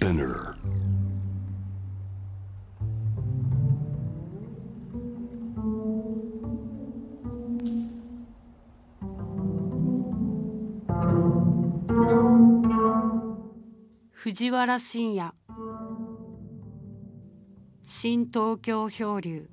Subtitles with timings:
[0.00, 0.54] Spinner.
[14.14, 15.30] 藤原信也
[17.84, 19.46] 新東京漂流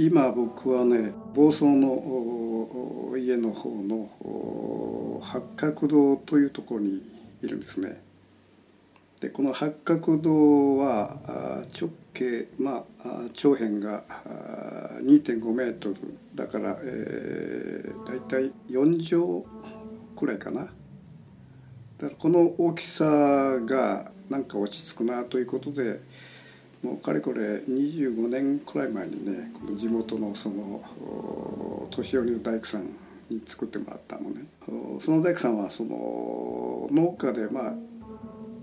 [0.00, 7.02] 今僕はね房総の家の方の八角堂というところに
[7.42, 8.00] いるんですね。
[9.20, 14.04] でこの八角堂は直径まあ長辺が
[15.02, 15.96] 2.5メートル
[16.32, 19.44] だから、えー、大体4畳
[20.16, 20.60] くらいかな。
[20.60, 20.74] だか
[22.02, 25.98] らこの大きさがなんか落ち着くなということで
[26.82, 30.80] もうかれこれ25年くらい前にねこの地元のその
[31.90, 32.84] 年寄りの大工さん
[33.28, 34.46] に作ってもらったのね。
[35.00, 37.74] その大工さんはその農家でまあ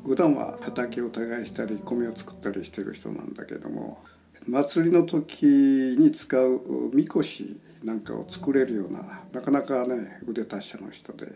[0.05, 4.03] 普段は畑を耕したり米を作ったりしてる人なんだけども
[4.47, 5.45] 祭りの時
[5.97, 6.61] に使う
[6.93, 11.27] みこしなんかを作れるようななかなかね腕達者の人で。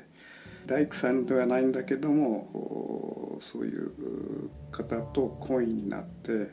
[0.69, 6.51] 大工さんではないんだけどもそういう方と懇意になって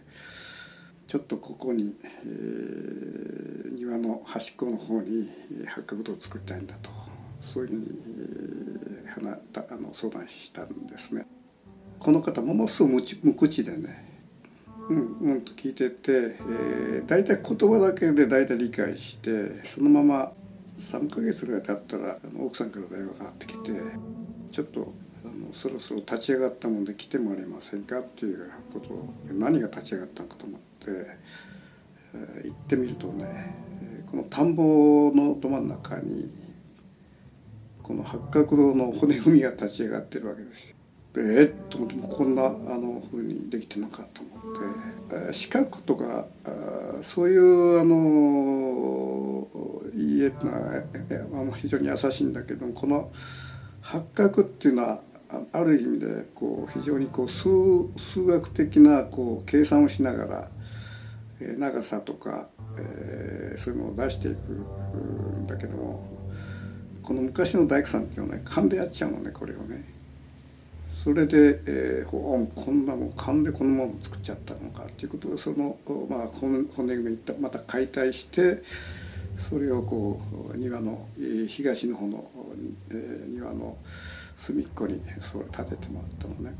[1.06, 6.90] ちょっとここに、えー庭の端っこの方にえー八角堂を作りたいんだと
[7.42, 11.26] そういうふうに、えー話たあの相談したんですね。
[11.98, 14.04] この方ものすごく無知無口でね
[14.88, 20.32] うんうんと聞いてて、えー、大体言葉だけで大体理解してそのまま
[20.78, 23.70] 3ヶ月ぐらい経ったらあの奥さんから電話がかかってきて
[24.50, 24.92] ちょっと
[25.24, 30.96] あのそろそろ立ち上がったもんで来てもらえませんかっていうことを何が立ち上がったのかと思って、えー
[32.44, 33.54] 行ってみるとね
[34.10, 36.30] この田んぼのど真ん中に
[37.82, 40.76] この八角堂の骨組みが立ち上がってるわけですよ。
[41.16, 41.50] でえっ？
[41.70, 49.48] と思ってこんなあの風にできてるのかと思って四角とかあそういうあの
[49.94, 50.84] 家ってのは
[51.50, 53.10] あ非常に優しいんだけどこの
[53.80, 55.00] 八角っていうのは
[55.30, 57.48] あある意味でこう非常にこう数
[57.96, 60.50] 数学的なこう計算をしながら
[61.40, 62.48] えー長さとか、
[62.78, 66.06] えーそういうのを出していくんだけども
[67.02, 69.95] この昔の大工さんっていうのはね勘でやっちゃうのねこれをね。
[71.06, 75.78] それで、えー、こんなもん勘でこのもの作っちゃったのかっていうことでその、
[76.10, 78.60] まあ、骨組みまた解体して
[79.38, 80.20] それをこ
[80.52, 81.06] う庭の
[81.46, 82.24] 東の方の、
[82.90, 83.76] えー庭の
[84.36, 85.00] 隅っこに
[85.32, 86.56] それ立ててもらったのね。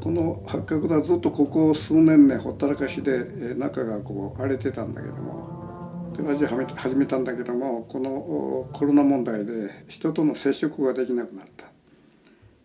[0.00, 11.71] この八角堂はずっとここ数年ねほったらかしでえー中がこう荒れてたんだけどもでラジオ始めたんだけどもこのコロナ問題で人との接触ができなくなった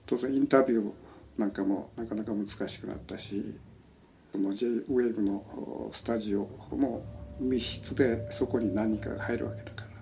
[0.07, 0.91] 当然インタビュー
[1.38, 3.59] なんかもなかなか難しくなったし
[4.31, 7.06] この J ウェーブのスタジオも
[7.40, 9.94] 密室でそこに何かが入るわけだからや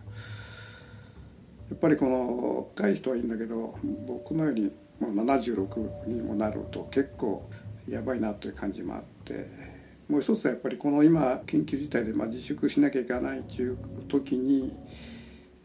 [1.73, 3.77] っぱりこの若い人はいいんだけど
[4.07, 7.49] 僕のようにもう76にもなると結構
[7.89, 9.47] やばいなという感じもあって
[10.07, 13.77] もう一つはやっぱりこの今緊急事態でまあ自粛しなきゃいけないという
[14.07, 14.71] 時に、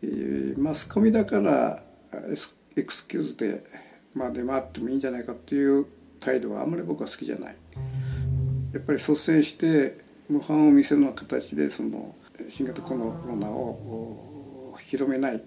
[0.02, 1.82] えーマスコミだから
[2.30, 3.62] エスエクスキューズで、
[4.14, 5.86] まあ、出回ってもいいんじゃないかっていう
[6.18, 7.56] 態度はあんまり僕は好きじゃない。
[8.72, 9.98] やっぱり率先して
[10.28, 12.14] 模範を見せるような形でその
[12.48, 15.42] 新型コロナを広めない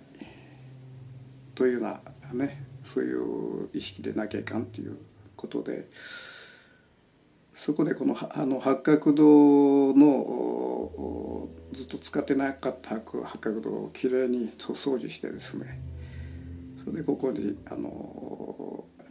[1.56, 2.02] というような
[2.34, 4.98] ねそういう意識でなきゃいかんという
[5.36, 5.88] ことで
[7.54, 15.80] そこでこのあの八角堂のずっと使ってなかった八角堂をきれいに掃除してですね
[16.84, 18.53] それでここにあの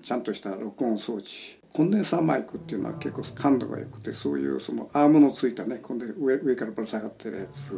[0.02, 1.58] ちゃんとした録音装置。
[1.72, 7.72] コンデンサーマイクっていうのは結構感度が良くてそういうそのアームのついたねコンデ上上からぶら下がってるやつ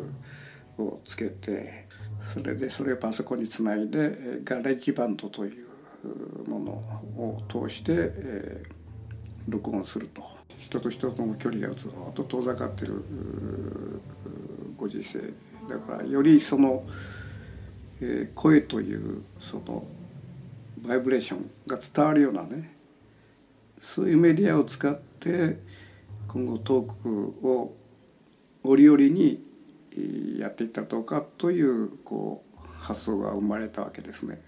[0.79, 1.87] をつけて
[2.25, 8.85] それでそれをパソコンにつないでガレージバンドというものを通して、えー
[9.47, 10.23] 録音すると。
[10.59, 13.03] 人と人との距離がずっと遠ざかってる
[14.77, 15.21] ご時世。
[15.69, 16.83] だからよりその、
[18.01, 19.85] えー声というその
[20.87, 22.75] バイブレーションが伝わるようなね
[23.79, 25.59] そういうメディアを使って
[26.29, 27.75] 今後トークを
[28.63, 29.43] 折々に
[30.39, 34.41] やっていったらどうかというこう発想が生まれたわけですね。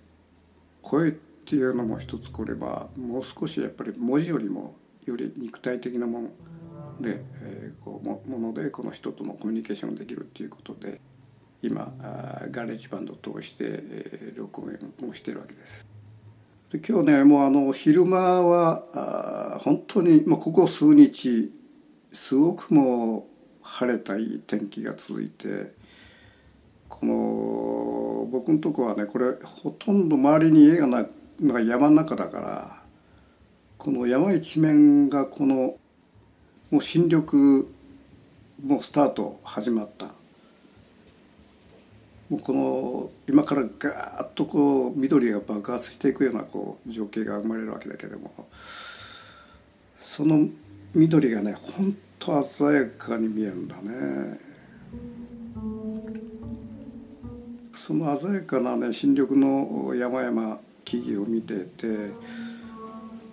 [0.82, 4.74] 声っていうのも一つこればもう少しやっぱり文字よりも
[5.04, 6.28] より肉体的なもの
[7.00, 11.00] で、えーこうもものでこの人とのコミュニケーションできるっていうことで
[11.62, 15.95] 今あガレージバンドを通してえ録音をしてるわけです。
[16.72, 18.82] で今日ねもうあの昼間は
[19.54, 21.52] あ本当にもうここ数日
[22.12, 23.24] すごくもう
[23.62, 25.46] 晴れたいい天気が続いて
[26.88, 31.06] この僕のとこはねこれほとんど周りに家がな
[31.42, 32.82] が山の中だから
[33.78, 35.76] この山一面がこの
[36.72, 37.22] もう新緑
[38.64, 40.15] もうスタート始まった。
[42.28, 48.48] もうこの今からガーッとこう緑が爆発していくようなこう情景が生まれるわけだけども
[49.96, 50.48] その
[50.94, 54.40] 緑がねほんと鮮やかに見えるんだね。
[57.76, 61.86] その鮮やかなね新緑の山々木々を見てて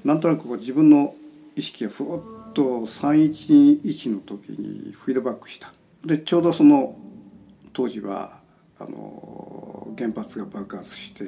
[0.03, 1.15] なんとなくこう自分の
[1.55, 5.73] 意識がふわっと311の時にフィードバックした。
[6.05, 6.95] でちょうどその
[7.71, 8.42] 当時は
[8.83, 11.23] あの原発が爆発して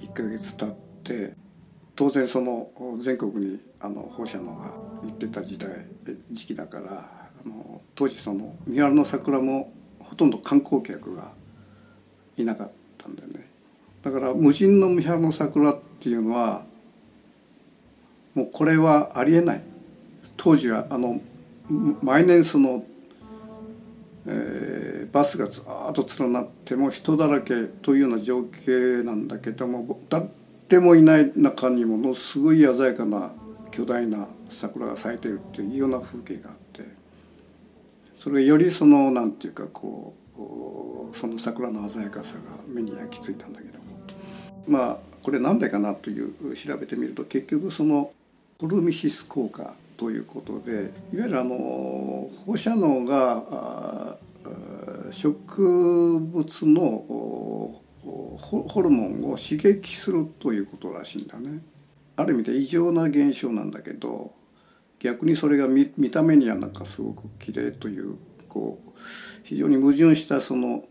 [0.00, 1.34] 1ヶ月経って
[1.96, 2.68] 当然その
[3.00, 4.72] 全国にあの放射能が
[5.02, 5.70] 行ってた時代
[6.30, 6.90] 時期だから
[7.44, 11.32] あの当時その三原の桜もほとんど観光客が
[12.36, 13.40] いなかったんだよね。
[14.02, 16.64] だから無人の三原の桜っていうのは
[18.34, 19.62] もうこれはありえない。
[20.36, 21.20] 当時はあの
[22.02, 22.84] 毎年その、
[24.26, 24.61] えー、
[25.12, 33.30] バスがずっと連なっても人だらけというような情景なんだけども誰もいない中にものすごい鮮やかな
[33.70, 36.82] 巨大な桜が咲いてるっていうような風景があって
[38.14, 40.14] それがよりそのなんていうかこ
[41.12, 43.82] うその桜の鮮やかさが目に焼き付いたんだけども。
[44.66, 48.10] まあこれ何でかなという調べてみると結局その
[48.58, 54.18] ポルミシス効果ということでいわゆるあの放射能が
[55.10, 56.80] 植物の
[58.02, 61.60] ホルモンを刺激するということらしいんだね。
[62.16, 64.32] ある意味で異常な現象なんだけど
[64.98, 68.16] 逆にそれが見た目にはなんかすごく綺麗という
[68.48, 68.90] こう
[69.44, 70.84] 非常に矛盾したその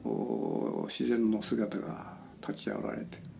[0.87, 3.30] 自然の姿が立ち現れて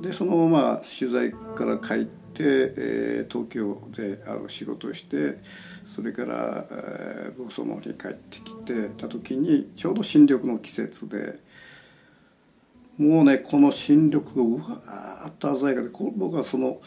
[0.00, 5.38] でそのまま取材から帰って、えー、東京である仕事をして
[5.86, 11.38] それから、えー、房総の方に帰ってきてた時にちょうど新緑の季節で
[12.98, 16.78] もうねこの新緑がうわーっと鮮やかで僕はその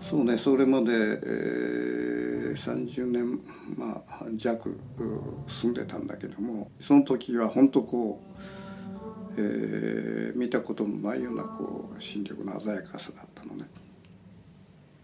[0.00, 3.40] そうねそれまで、えー、30年、
[3.76, 4.74] まあ、弱
[5.46, 8.57] 住んでたんだけどもその時は本当こう、
[9.38, 13.66] えー、見たことのないようなこう新緑の鮮やかさだったのね。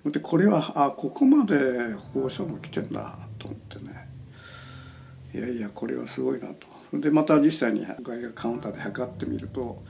[0.07, 1.55] でこれはあここまで
[2.13, 4.09] 放射能来てんだと思ってね
[5.33, 6.99] いやいやこれはすごいなと。
[6.99, 9.83] でまた実際に外野カウンターで測ってみると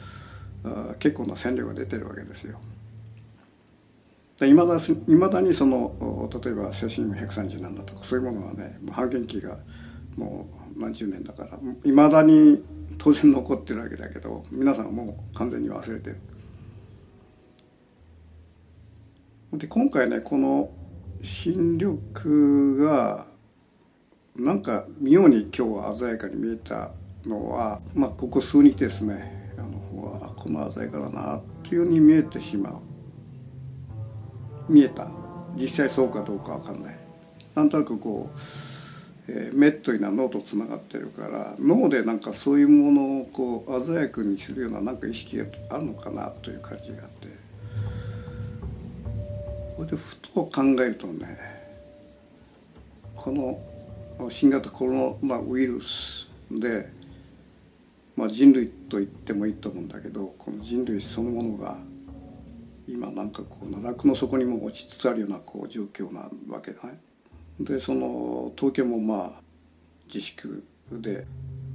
[0.64, 2.61] あ結構な線量が出てるわけですよ。
[4.43, 4.97] いまだ未
[5.31, 9.58] だにその例えば写真137だとかそういうものはね半減期が
[10.16, 10.46] も
[10.76, 12.64] う何十年だからいまだに
[12.99, 16.11] 当然残ってるわけだけど皆さんはもう完全に忘れて。
[16.11, 16.19] る。
[19.52, 20.70] で今回ねこの
[21.22, 21.99] 新緑
[22.84, 23.26] が
[24.37, 26.90] なんか妙に今日は鮮やかに見えた
[27.25, 29.52] のは、まあ、ここ数日ですね。
[29.56, 32.83] あのわこの鮮やかだなっていうふうに見えてしまう。
[34.68, 35.09] 見えた。
[35.56, 36.99] 実際そうかどうかわかんない。
[37.54, 38.38] なんとなくこう、
[39.26, 47.28] えー、メットイな脳とつながってるから脳でなんかそういうものをこう鮮やかにするようななんか意識があるのかなという感じがあって
[49.76, 51.26] これでふと考えるとね
[53.16, 56.87] この新型コロナウイルスで、
[58.16, 61.78] まあ、人類と言ってもいいと思うんだけどこの人類そのものが
[62.87, 67.00] 今なんかこう奈落の底にも落ちつつあるようなこう状況なわけだね。
[67.61, 69.30] でその東京もまあ
[70.06, 71.26] 自粛で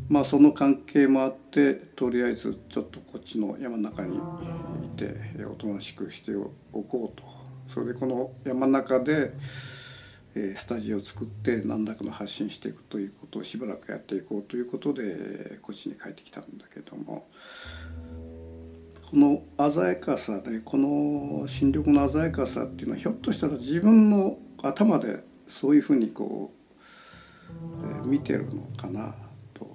[0.09, 4.21] まあその関係もあってとりあえずちょっとこっちの山の中にい
[4.97, 5.13] て
[5.45, 6.31] おとなしくして
[6.73, 7.39] おこうと。
[7.67, 9.31] それでこの山の中で
[10.33, 17.27] スタジオを作って何らかの発信していくということをしばらくやっていこうということでこっちに帰ってきたんだけども。
[19.11, 26.51] この鮮やかさでこの新緑の鮮やかさっていうのはひょっとしたら自分の頭でそういうふうにこ
[28.03, 29.13] う見てるのかな
[29.53, 29.67] と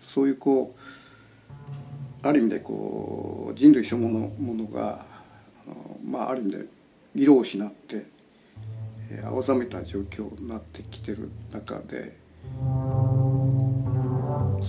[0.00, 5.06] そういうこうある意味でこう人類そのものが
[6.04, 6.64] まあある意味で
[7.14, 8.04] 色を失って
[9.24, 12.16] 青ざめた状況になってきてる中で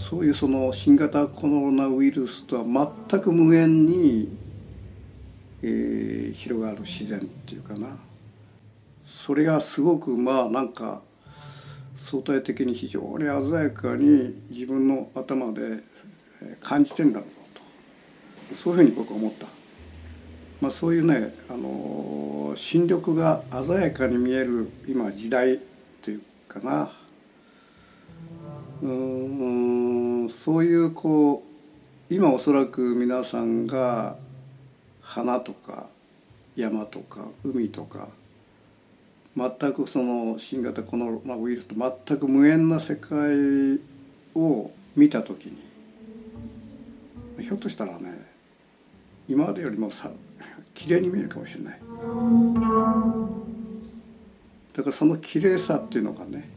[0.10, 4.38] そういうその新型コロナウイルスとは全く無縁に、
[5.64, 8.07] えー、広がる自然っていうかな。
[9.28, 11.02] それがすごくまあなんか
[11.98, 15.64] 相対的に非常に鮮やかに自分の頭で
[16.62, 19.46] 感じてんだろうとそういうふうに僕は思った。
[20.62, 25.60] まあ、そういうね、あの新緑が鮮やかに見える今時代
[26.02, 26.90] というかな
[28.82, 31.44] うんそういうこ
[32.10, 34.16] う今おそらく皆さんが
[35.02, 35.88] 花とか
[36.56, 38.08] 山とか海とか
[39.38, 43.80] 全くその新型コロナウイルスと全く無縁な世界
[44.34, 45.62] を見た時に
[47.44, 48.12] ひょっとしたらね
[49.28, 50.10] 今までよりもさ
[50.74, 51.80] 綺麗に見えるかもしれない。
[54.74, 56.50] だからその綺麗さっていうのがね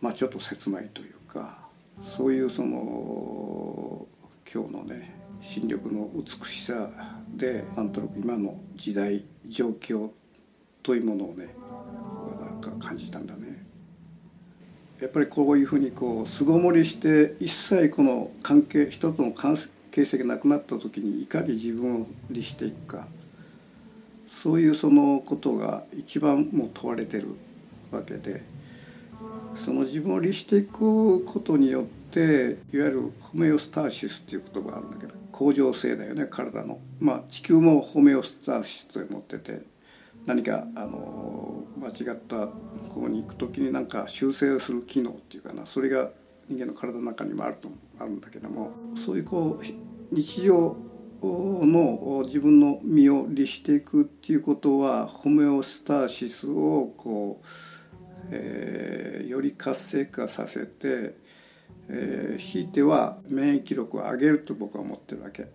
[0.00, 1.58] まあちょっと切ないというか
[2.00, 4.06] そういうその
[4.50, 6.88] 今日のね新緑の美しさ
[7.34, 10.10] でなんとなく今の時代状況
[10.88, 11.54] というものをね
[12.40, 13.62] なんか感じたんだね。
[15.02, 19.54] やっぱりこういうふうにこう巣ごもりして一切この関係人との関
[19.90, 23.06] 係性がなくなった時にいかに自分を律していくか
[24.42, 27.28] そういうそのことが一番もう問われてる
[27.92, 28.42] わけで
[29.56, 36.80] その自分を律していくことによっていわゆるホメオスターシスっていう言葉があるんだけど恒常性だよね体の。
[36.98, 39.60] まあ地球もホメオスターシスと思ってて
[40.28, 42.48] 何かあの間違った
[42.92, 46.10] 方に行く時になんか修正をする機能っていうかなそれが
[46.48, 50.76] 人間の体の中にもあるとあるんだけどもそういうこう日常
[51.22, 57.46] の自分の身を律していくっていうことはホメオスターシスをこう、
[58.30, 61.16] えー、より活性化させて、
[61.88, 65.46] えー、ひいては免疫力を上げると僕は思ってるわけ。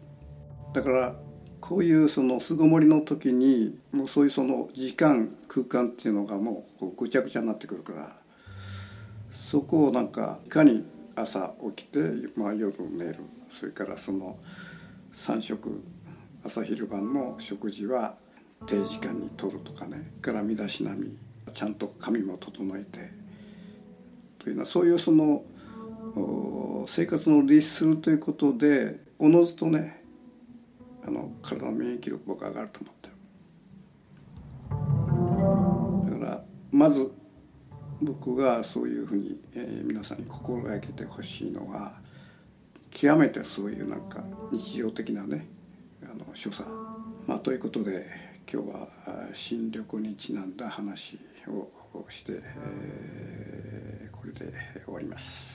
[0.74, 1.16] だから
[1.64, 8.14] こういうその巣ごもりの時にもうそういうその時間空間っていうのがもうぐちゃぐちゃになってくるから
[9.32, 10.84] そこをなんかいかに
[11.16, 12.00] 朝起きて、
[12.36, 13.16] まあ、夜寝る。
[13.50, 14.38] それからその
[15.14, 15.82] 3食
[16.44, 18.16] 朝昼晩の食事は
[18.66, 20.12] 定時間にとるとかね。
[20.22, 21.18] から身だしなみ
[21.54, 23.10] ちゃんと髪も整えて。
[24.38, 25.46] というのはそういうその
[26.88, 30.03] 生活の律するということでおのずとね
[31.06, 33.10] あの体の免疫力僕上がると思って
[36.10, 37.12] るだからまず
[38.02, 41.94] 僕がそういうふうに、えー、皆さんに心がけてほしいのは
[42.90, 45.48] 極めてそういうなんか日常的なね
[46.04, 46.70] あの所作
[47.28, 48.06] まあということで
[48.52, 48.88] 今日は
[49.34, 51.18] 新緑にちなんだ話
[51.96, 54.40] をして、えー、これで
[54.86, 55.53] 終わります。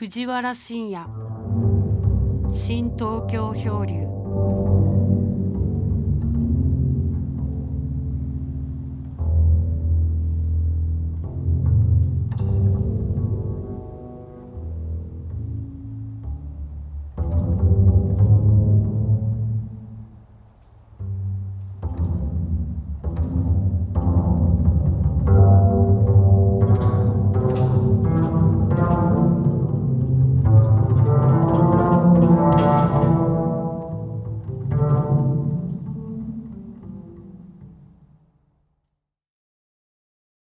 [0.00, 1.00] 藤原信也。
[2.52, 4.97] 新東京漂流。